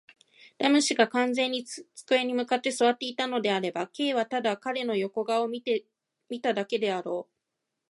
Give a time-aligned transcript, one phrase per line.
[0.57, 5.61] ラム氏が完全に机に向って坐っていたのであれば、Ｋ はただ彼の横顔を見
[6.41, 7.33] ただけであろう。